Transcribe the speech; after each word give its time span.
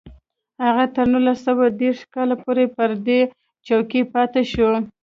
هغه 0.65 0.83
تر 0.95 1.05
نولس 1.13 1.39
سوه 1.47 1.65
دېرش 1.81 1.99
کال 2.13 2.29
پورې 2.43 2.65
پر 2.75 2.89
دې 3.07 3.21
څوکۍ 3.65 4.01
پاتې 4.13 4.41
شو 4.51 4.69